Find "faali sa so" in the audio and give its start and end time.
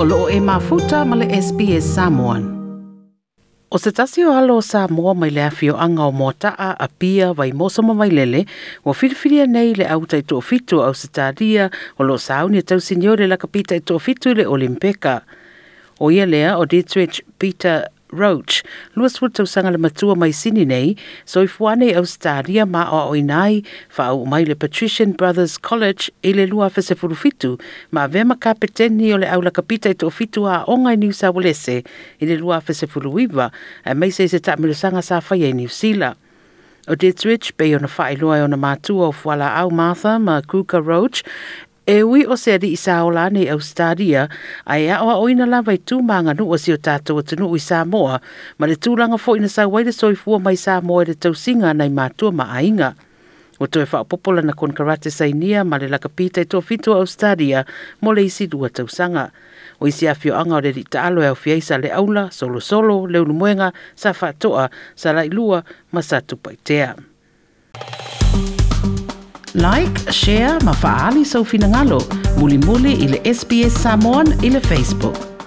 70.74-71.44